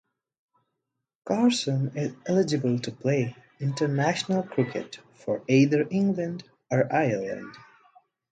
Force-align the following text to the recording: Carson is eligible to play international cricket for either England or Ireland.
Carson 1.25 1.95
is 1.95 2.15
eligible 2.25 2.79
to 2.79 2.91
play 2.91 3.35
international 3.59 4.41
cricket 4.41 4.97
for 5.13 5.43
either 5.47 5.87
England 5.91 6.43
or 6.71 6.91
Ireland. 6.91 7.55